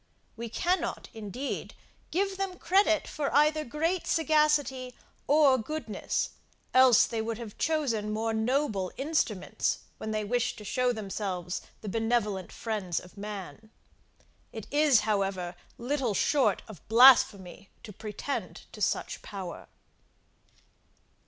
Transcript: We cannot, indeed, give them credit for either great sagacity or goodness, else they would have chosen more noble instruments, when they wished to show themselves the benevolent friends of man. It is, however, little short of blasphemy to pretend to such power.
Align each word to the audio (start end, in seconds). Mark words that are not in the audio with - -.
We 0.35 0.49
cannot, 0.49 1.09
indeed, 1.13 1.75
give 2.09 2.35
them 2.37 2.57
credit 2.57 3.07
for 3.07 3.31
either 3.35 3.63
great 3.63 4.07
sagacity 4.07 4.95
or 5.27 5.59
goodness, 5.59 6.31
else 6.73 7.05
they 7.05 7.21
would 7.21 7.37
have 7.37 7.59
chosen 7.59 8.09
more 8.11 8.33
noble 8.33 8.91
instruments, 8.97 9.81
when 9.99 10.09
they 10.09 10.23
wished 10.23 10.57
to 10.57 10.63
show 10.65 10.91
themselves 10.91 11.61
the 11.81 11.87
benevolent 11.87 12.51
friends 12.51 12.99
of 12.99 13.15
man. 13.15 13.69
It 14.51 14.65
is, 14.71 15.01
however, 15.01 15.55
little 15.77 16.15
short 16.15 16.63
of 16.67 16.81
blasphemy 16.87 17.69
to 17.83 17.93
pretend 17.93 18.63
to 18.71 18.81
such 18.81 19.21
power. 19.21 19.67